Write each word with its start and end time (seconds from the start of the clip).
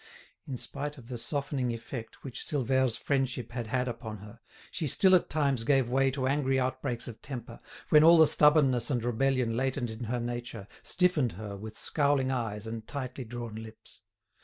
In 0.47 0.57
spite 0.57 0.97
of 0.97 1.09
the 1.09 1.17
softening 1.19 1.71
effect 1.71 2.23
which 2.23 2.43
Silvère's 2.43 2.95
friendship 2.97 3.51
had 3.51 3.67
had 3.67 3.87
upon 3.87 4.17
her, 4.17 4.39
she 4.71 4.87
still 4.87 5.13
at 5.13 5.29
times 5.29 5.63
gave 5.63 5.91
way 5.91 6.09
to 6.09 6.25
angry 6.25 6.59
outbreaks 6.59 7.07
of 7.07 7.21
temper, 7.21 7.59
when 7.89 8.03
all 8.03 8.17
the 8.17 8.25
stubbornness 8.25 8.89
and 8.89 9.05
rebellion 9.05 9.55
latent 9.55 9.91
in 9.91 10.05
her 10.05 10.19
nature 10.19 10.67
stiffened 10.81 11.33
her 11.33 11.55
with 11.55 11.77
scowling 11.77 12.31
eyes 12.31 12.65
and 12.65 12.87
tightly 12.87 13.23
drawn 13.25 13.53
lips. 13.53 14.01